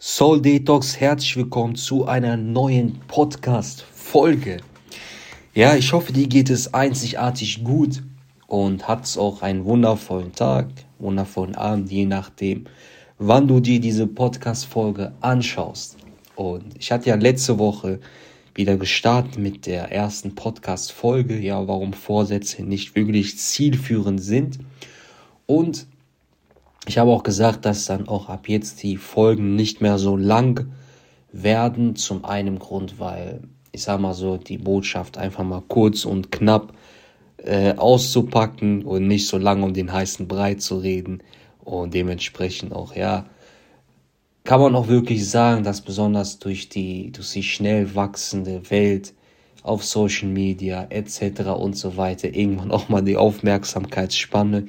[0.00, 4.58] Soul Detox, herzlich willkommen zu einer neuen Podcast-Folge.
[5.54, 8.04] Ja, ich hoffe, dir geht es einzigartig gut
[8.46, 10.68] und hat auch einen wundervollen Tag,
[11.00, 12.66] wundervollen Abend, je nachdem,
[13.18, 15.96] wann du dir diese Podcast-Folge anschaust.
[16.36, 17.98] Und ich hatte ja letzte Woche
[18.54, 24.60] wieder gestartet mit der ersten Podcast-Folge, ja, warum Vorsätze nicht wirklich zielführend sind.
[25.46, 25.88] Und
[26.88, 30.72] ich habe auch gesagt, dass dann auch ab jetzt die Folgen nicht mehr so lang
[31.32, 31.96] werden.
[31.96, 33.42] Zum einen Grund, weil
[33.72, 36.72] ich sag mal so, die Botschaft einfach mal kurz und knapp
[37.36, 41.22] äh, auszupacken und nicht so lange um den heißen Brei zu reden.
[41.62, 43.26] Und dementsprechend auch, ja,
[44.44, 49.12] kann man auch wirklich sagen, dass besonders durch die, durch die schnell wachsende Welt
[49.62, 51.50] auf Social Media etc.
[51.50, 54.68] und so weiter irgendwann auch mal die Aufmerksamkeitsspanne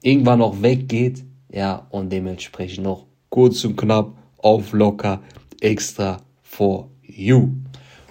[0.00, 5.22] irgendwann auch weggeht ja, und dementsprechend noch kurz und knapp auf locker
[5.60, 7.50] extra for you.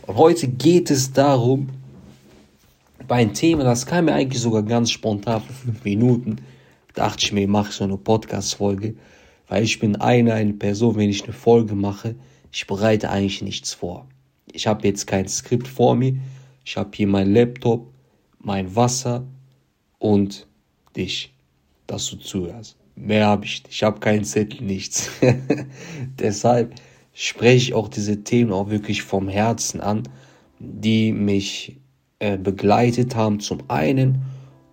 [0.08, 1.70] Und heute geht es darum,
[3.08, 6.38] bei einem Thema, das kam mir eigentlich sogar ganz spontan für fünf Minuten,
[6.94, 8.96] dachte ich mir, ich mache so eine Podcast-Folge,
[9.48, 12.16] weil ich bin eine, eine Person, wenn ich eine Folge mache,
[12.52, 14.08] ich bereite eigentlich nichts vor.
[14.52, 16.18] Ich habe jetzt kein Skript vor mir,
[16.64, 17.92] ich habe hier mein Laptop,
[18.40, 19.26] mein Wasser
[20.00, 20.48] und
[20.96, 21.34] dich,
[21.88, 22.81] dass du zuhörst.
[23.02, 23.64] Mehr habe ich.
[23.68, 25.10] Ich habe keinen Zettel, nichts.
[26.20, 26.76] Deshalb
[27.14, 30.04] spreche ich auch diese Themen auch wirklich vom Herzen an,
[30.60, 31.80] die mich
[32.20, 34.22] äh, begleitet haben zum einen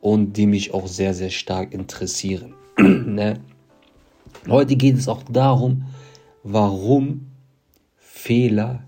[0.03, 2.55] und die mich auch sehr, sehr stark interessieren.
[2.79, 3.41] ne?
[4.47, 5.87] Heute geht es auch darum,
[6.43, 7.29] warum
[7.97, 8.83] Fehler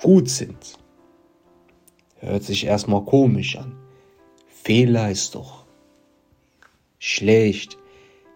[0.00, 0.78] gut sind.
[2.20, 3.74] Hört sich erstmal komisch an.
[4.46, 5.66] Fehler ist doch
[6.98, 7.76] schlecht,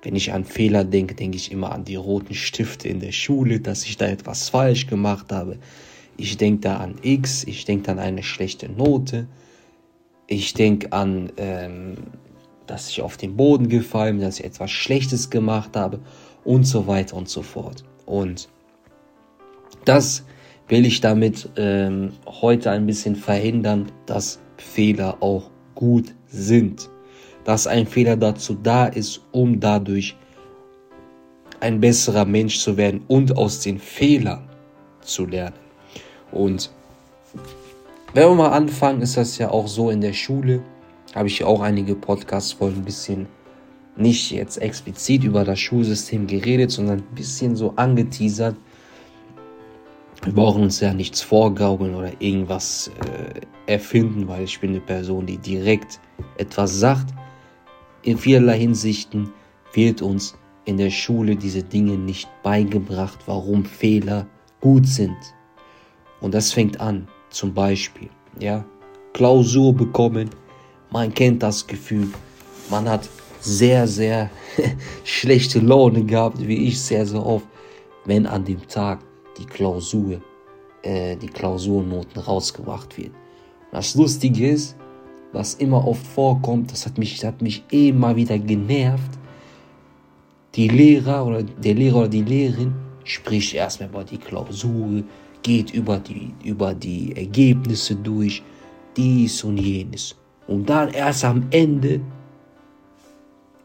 [0.06, 3.58] wenn ich an Fehler denke, denke ich immer an die roten Stifte in der Schule,
[3.58, 5.58] dass ich da etwas falsch gemacht habe.
[6.16, 9.26] Ich denke da an X, ich denke an eine schlechte Note.
[10.28, 11.96] Ich denke an, ähm,
[12.68, 15.98] dass ich auf den Boden gefallen bin, dass ich etwas Schlechtes gemacht habe
[16.44, 17.82] und so weiter und so fort.
[18.04, 18.48] Und
[19.86, 20.24] das
[20.68, 26.90] will ich damit ähm, heute ein bisschen verhindern, dass Fehler auch gut sind
[27.46, 30.16] dass ein Fehler dazu da ist, um dadurch
[31.60, 34.48] ein besserer Mensch zu werden und aus den Fehlern
[35.00, 35.54] zu lernen.
[36.32, 36.70] Und
[38.14, 40.60] wenn wir mal anfangen, ist das ja auch so in der Schule,
[41.14, 43.26] habe ich auch einige Podcasts-Folgen ein bisschen
[43.94, 48.56] nicht jetzt explizit über das Schulsystem geredet, sondern ein bisschen so angeteasert.
[50.24, 55.26] Wir brauchen uns ja nichts vorgaukeln oder irgendwas äh, erfinden, weil ich bin eine Person,
[55.26, 56.00] die direkt
[56.38, 57.14] etwas sagt
[58.06, 59.32] in vielerlei Hinsichten
[59.72, 64.26] wird uns in der Schule diese Dinge nicht beigebracht, warum Fehler
[64.60, 65.16] gut sind.
[66.20, 68.08] Und das fängt an, zum Beispiel,
[68.38, 68.64] ja,
[69.12, 70.30] Klausur bekommen,
[70.90, 72.08] man kennt das Gefühl,
[72.70, 73.08] man hat
[73.40, 74.30] sehr, sehr
[75.04, 77.46] schlechte Laune gehabt, wie ich sehr, sehr oft,
[78.04, 79.00] wenn an dem Tag
[79.36, 80.20] die Klausur,
[80.82, 83.12] äh, die Klausurnoten rausgebracht wird.
[83.72, 84.76] Das Lustige ist,
[85.32, 89.18] was immer oft vorkommt, das hat mich, das hat mich immer wieder genervt.
[90.54, 95.02] Die Lehrer oder der Lehrer oder die Lehrerin spricht erstmal über die Klausur,
[95.42, 98.42] geht über die, über die Ergebnisse durch,
[98.96, 100.16] dies und jenes.
[100.46, 102.00] Und dann erst am Ende,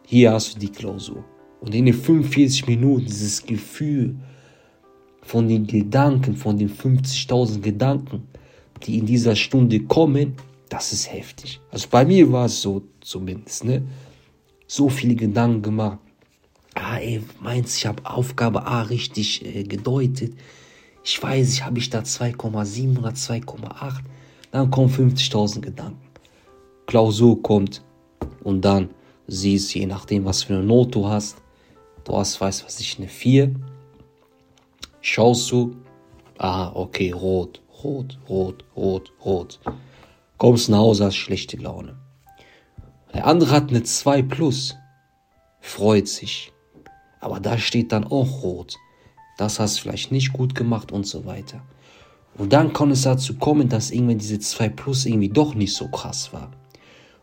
[0.06, 1.24] hier hast du die Klausur.
[1.62, 4.16] Und in den 45 Minuten dieses Gefühl
[5.22, 8.28] von den Gedanken, von den 50.000 Gedanken,
[8.84, 10.36] die in dieser Stunde kommen,
[10.72, 11.59] das ist heftig.
[11.70, 13.84] Also bei mir war es so zumindest, ne?
[14.68, 16.00] So viele Gedanken gemacht.
[16.76, 20.34] Ah, ey, meinst ich habe Aufgabe A richtig äh, gedeutet?
[21.04, 24.00] Ich weiß, ich habe ich da 2,7 oder 2,8.
[24.52, 26.00] Dann kommen 50.000 Gedanken.
[26.86, 27.84] Klausur kommt
[28.46, 28.92] und dann
[29.28, 31.36] siehst, je nachdem, was für eine Note du hast,
[32.06, 33.53] du hast, weiß was ich, eine 4.
[35.02, 35.76] Schaust du,
[36.38, 39.59] ah, okay, rot, rot, rot, rot, rot
[40.41, 41.97] kommst nach Hause, hast schlechte Laune.
[43.14, 44.76] Der andere hat eine 2 plus,
[45.59, 46.52] freut sich.
[47.20, 48.79] Aber da steht dann auch rot.
[49.38, 51.61] Das hast du vielleicht nicht gut gemacht und so weiter.
[52.40, 55.90] Und dann kann es dazu kommen, dass irgendwann diese 2 plus irgendwie doch nicht so
[55.90, 56.49] krass war.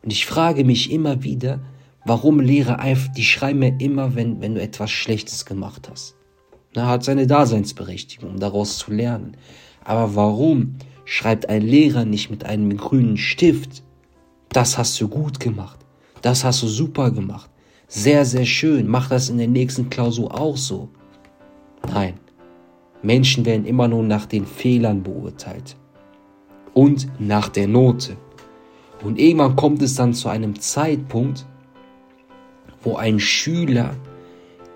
[0.05, 1.59] Und ich frage mich immer wieder,
[2.05, 6.15] warum Lehrer einfach, die schreiben mir immer, wenn, wenn du etwas Schlechtes gemacht hast.
[6.77, 9.37] Na, hat seine Daseinsberechtigung, um daraus zu lernen.
[9.83, 10.77] Aber warum
[11.11, 13.83] schreibt ein Lehrer nicht mit einem grünen Stift,
[14.51, 15.79] das hast du gut gemacht,
[16.21, 17.49] das hast du super gemacht,
[17.87, 20.91] sehr, sehr schön, mach das in der nächsten Klausur auch so.
[21.91, 22.21] Nein,
[23.01, 25.77] Menschen werden immer nur nach den Fehlern beurteilt.
[26.75, 28.19] Und nach der Note.
[29.03, 31.47] Und irgendwann kommt es dann zu einem Zeitpunkt,
[32.83, 33.97] wo ein Schüler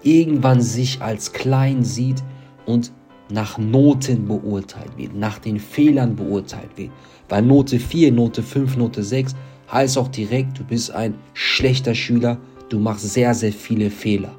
[0.02, 2.22] irgendwann sich als klein sieht
[2.64, 2.90] und
[3.30, 6.90] nach Noten beurteilt wird, nach den Fehlern beurteilt wird.
[7.28, 9.34] Bei Note 4, Note 5, Note 6
[9.70, 12.38] heißt auch direkt, du bist ein schlechter Schüler,
[12.68, 14.34] du machst sehr, sehr viele Fehler.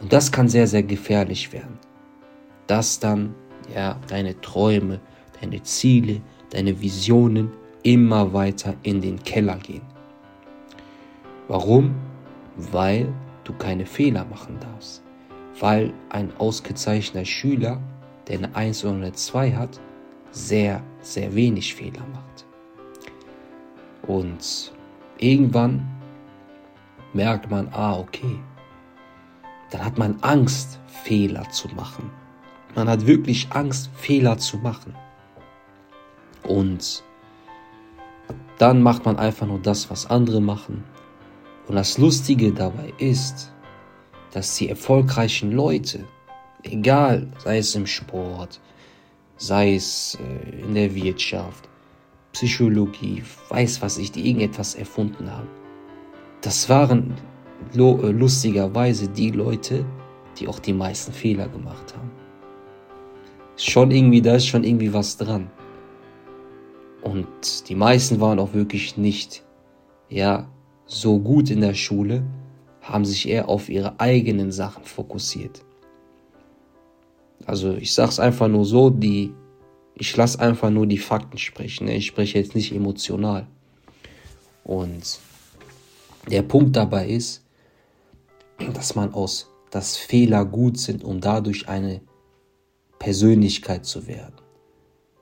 [0.00, 1.78] Und das kann sehr, sehr gefährlich werden.
[2.66, 3.34] Dass dann
[3.74, 5.00] ja deine Träume,
[5.40, 6.20] deine Ziele,
[6.50, 7.50] deine Visionen
[7.82, 9.82] immer weiter in den Keller gehen.
[11.48, 11.94] Warum?
[12.56, 13.12] Weil
[13.44, 15.03] du keine Fehler machen darfst.
[15.60, 17.80] Weil ein ausgezeichneter Schüler,
[18.26, 19.80] der eine 1 oder eine 2 hat,
[20.30, 22.46] sehr, sehr wenig Fehler macht.
[24.06, 24.72] Und
[25.18, 25.86] irgendwann
[27.12, 28.38] merkt man, ah, okay,
[29.70, 32.10] dann hat man Angst, Fehler zu machen.
[32.74, 34.94] Man hat wirklich Angst, Fehler zu machen.
[36.42, 37.02] Und
[38.58, 40.84] dann macht man einfach nur das, was andere machen.
[41.66, 43.52] Und das Lustige dabei ist,
[44.34, 46.04] dass die erfolgreichen Leute,
[46.64, 48.60] egal, sei es im Sport,
[49.36, 51.68] sei es äh, in der Wirtschaft,
[52.32, 55.48] Psychologie, weiß was ich, die irgendetwas erfunden haben,
[56.40, 57.14] das waren
[57.74, 59.84] äh, lustigerweise die Leute,
[60.36, 62.10] die auch die meisten Fehler gemacht haben.
[63.56, 65.48] Schon irgendwie, da ist schon irgendwie was dran.
[67.02, 69.44] Und die meisten waren auch wirklich nicht,
[70.08, 70.50] ja,
[70.86, 72.24] so gut in der Schule,
[72.84, 75.64] haben sich eher auf ihre eigenen Sachen fokussiert.
[77.46, 79.32] Also ich sag's einfach nur so, die,
[79.94, 81.86] ich lasse einfach nur die Fakten sprechen.
[81.86, 81.96] Ne?
[81.96, 83.46] Ich spreche jetzt nicht emotional.
[84.64, 85.18] Und
[86.30, 87.42] der Punkt dabei ist,
[88.72, 92.00] dass man aus, dass Fehler gut sind, um dadurch eine
[92.98, 94.34] Persönlichkeit zu werden.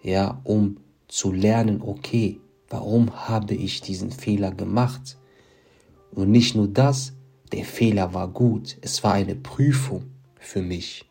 [0.03, 0.79] Ja, um
[1.09, 5.17] zu lernen, okay, warum habe ich diesen Fehler gemacht?
[6.13, 7.15] Und nicht nur das,
[7.53, 10.05] der Fehler war gut, es war eine Prüfung
[10.39, 11.05] für mich,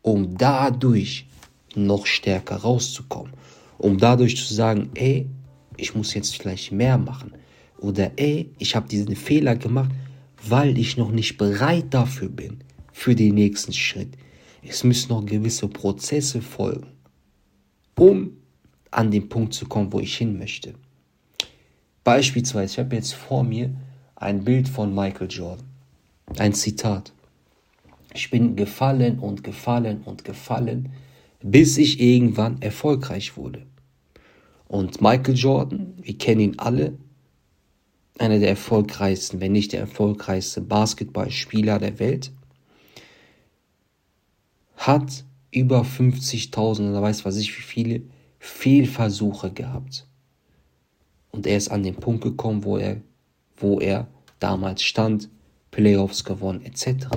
[0.00, 1.26] um dadurch
[1.74, 3.32] noch stärker rauszukommen,
[3.78, 5.28] um dadurch zu sagen, ey,
[5.76, 7.32] ich muss jetzt vielleicht mehr machen
[7.78, 9.90] oder ey, ich habe diesen Fehler gemacht,
[10.48, 12.62] weil ich noch nicht bereit dafür bin,
[12.92, 14.16] für den nächsten Schritt.
[14.62, 16.88] Es müssen noch gewisse Prozesse folgen,
[17.96, 18.36] um
[18.90, 20.74] an den Punkt zu kommen, wo ich hin möchte.
[22.04, 23.74] Beispielsweise, ich habe jetzt vor mir
[24.14, 25.71] ein Bild von Michael Jordan.
[26.38, 27.12] Ein Zitat.
[28.14, 30.92] Ich bin gefallen und gefallen und gefallen,
[31.42, 33.66] bis ich irgendwann erfolgreich wurde.
[34.66, 36.96] Und Michael Jordan, wir kennen ihn alle,
[38.18, 42.32] einer der erfolgreichsten, wenn nicht der erfolgreichste Basketballspieler der Welt,
[44.76, 48.02] hat über 50.000 oder weiß was ich wie viele
[48.38, 50.06] Fehlversuche gehabt.
[51.30, 53.00] Und er ist an den Punkt gekommen, wo er,
[53.56, 54.08] wo er
[54.38, 55.28] damals stand,
[55.72, 57.08] Playoffs gewonnen, etc.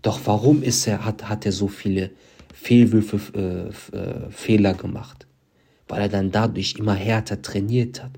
[0.00, 2.10] Doch warum ist er, hat, hat er so viele
[2.54, 5.26] Fehlwürfe, äh, äh, Fehler gemacht?
[5.88, 8.12] Weil er dann dadurch immer härter trainiert hat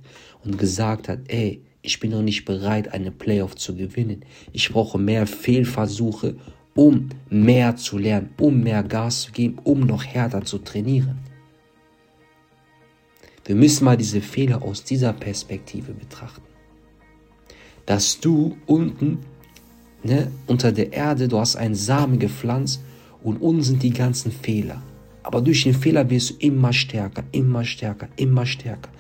[0.45, 4.25] und gesagt hat, ey, ich bin noch nicht bereit, eine Playoff zu gewinnen.
[4.53, 6.37] Ich brauche mehr Fehlversuche,
[6.75, 11.19] um mehr zu lernen, um mehr Gas zu geben, um noch härter zu trainieren.
[13.45, 16.46] Wir müssen mal diese Fehler aus dieser Perspektive betrachten.
[17.87, 19.19] Dass du unten
[20.03, 22.83] ne, unter der Erde, du hast einen Samen gepflanzt
[23.23, 24.83] und unten sind die ganzen Fehler.
[25.23, 28.91] Aber durch den Fehler wirst du immer stärker, immer stärker, immer stärker,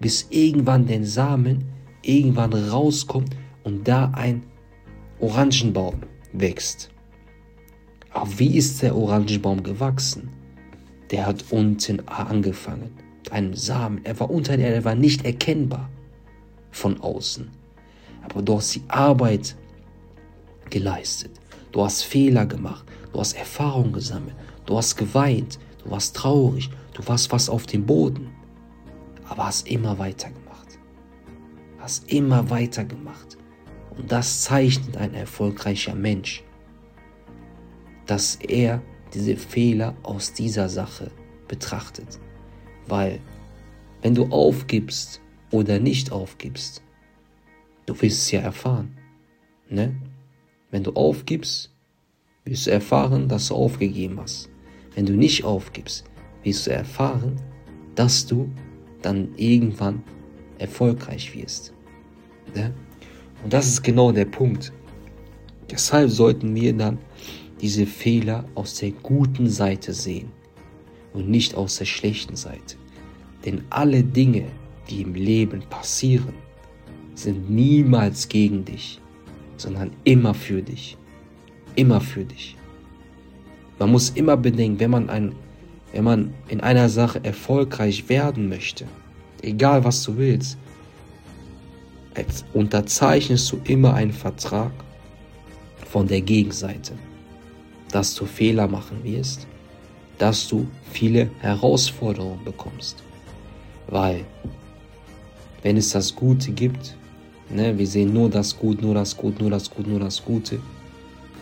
[0.00, 1.64] bis irgendwann der Samen
[2.02, 4.42] irgendwann rauskommt und da ein
[5.20, 6.90] Orangenbaum wächst.
[8.10, 10.28] Aber wie ist der Orangenbaum gewachsen?
[11.10, 12.90] Der hat unten angefangen
[13.32, 14.04] einem Samen.
[14.04, 15.88] Er war unter der Erde, er war nicht erkennbar
[16.70, 17.50] von außen.
[18.22, 19.56] Aber du hast die Arbeit
[20.70, 21.32] geleistet.
[21.72, 22.84] Du hast Fehler gemacht.
[23.12, 24.36] Du hast Erfahrung gesammelt.
[24.66, 25.58] Du hast geweint.
[25.84, 26.70] Du warst traurig.
[26.94, 28.30] Du warst fast auf dem Boden.
[29.28, 30.78] Aber hast immer weitergemacht.
[31.78, 33.38] Hast immer weitergemacht.
[33.96, 36.42] Und das zeichnet ein erfolgreicher Mensch.
[38.06, 38.82] Dass er
[39.14, 41.10] diese Fehler aus dieser Sache
[41.48, 42.18] betrachtet.
[42.86, 43.20] Weil
[44.00, 46.82] wenn du aufgibst oder nicht aufgibst,
[47.92, 48.96] du wirst es ja erfahren.
[49.68, 49.94] Ne?
[50.70, 51.70] Wenn du aufgibst,
[52.44, 54.48] wirst du erfahren, dass du aufgegeben hast.
[54.94, 56.04] Wenn du nicht aufgibst,
[56.42, 57.36] wirst du erfahren,
[57.94, 58.50] dass du
[59.02, 60.02] dann irgendwann
[60.58, 61.72] erfolgreich wirst.
[62.54, 62.72] Ne?
[63.44, 64.72] Und das ist genau der Punkt.
[65.70, 66.98] Deshalb sollten wir dann
[67.60, 70.30] diese Fehler aus der guten Seite sehen
[71.12, 72.76] und nicht aus der schlechten Seite.
[73.44, 74.46] Denn alle Dinge,
[74.88, 76.34] die im Leben passieren,
[77.14, 79.00] sind niemals gegen dich,
[79.56, 80.96] sondern immer für dich.
[81.74, 82.56] Immer für dich.
[83.78, 85.34] Man muss immer bedenken, wenn man, ein,
[85.92, 88.84] wenn man in einer Sache erfolgreich werden möchte,
[89.42, 90.58] egal was du willst,
[92.52, 94.72] unterzeichnest du immer einen Vertrag
[95.90, 96.92] von der Gegenseite,
[97.90, 99.46] dass du Fehler machen wirst,
[100.18, 103.02] dass du viele Herausforderungen bekommst.
[103.88, 104.24] Weil,
[105.62, 106.96] wenn es das Gute gibt,
[107.52, 110.60] ne, wir sehen nur das Gute, nur das Gute, nur das Gute, nur das Gute,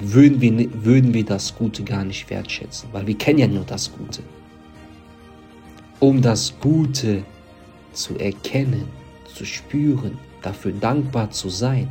[0.01, 3.91] würden wir, würden wir das Gute gar nicht wertschätzen, weil wir kennen ja nur das
[3.93, 4.23] Gute.
[6.01, 7.23] Um das Gute
[7.93, 8.85] zu erkennen,
[9.35, 11.89] zu spüren, dafür dankbar zu sein,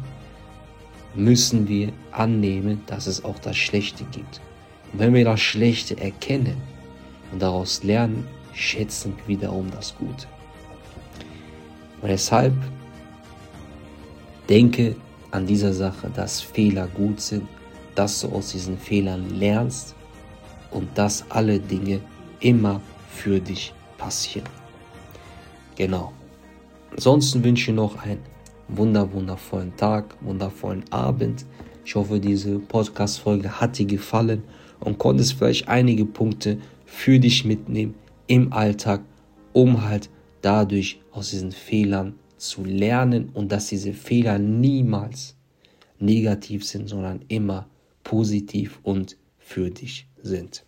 [1.15, 4.41] müssen wir annehmen, dass es auch das Schlechte gibt.
[4.91, 6.57] Und wenn wir das Schlechte erkennen
[7.31, 10.25] und daraus lernen, schätzen wir wiederum das Gute.
[12.01, 12.53] Und deshalb
[14.49, 14.95] denke
[15.31, 17.47] an dieser Sache, dass Fehler gut sind,
[17.95, 19.95] dass du aus diesen Fehlern lernst
[20.71, 21.99] und dass alle Dinge
[22.39, 24.49] immer für dich passieren.
[25.75, 26.11] Genau.
[26.91, 28.19] Ansonsten wünsche ich noch einen
[28.67, 31.45] wunder, wundervollen Tag, wundervollen Abend.
[31.85, 34.43] Ich hoffe, diese Podcast-Folge hat dir gefallen
[34.79, 37.95] und konntest vielleicht einige Punkte für dich mitnehmen
[38.27, 39.01] im Alltag,
[39.53, 40.09] um halt
[40.41, 45.35] dadurch aus diesen Fehlern zu lernen und dass diese Fehler niemals
[45.99, 47.67] negativ sind, sondern immer
[48.03, 50.65] positiv und für dich sind.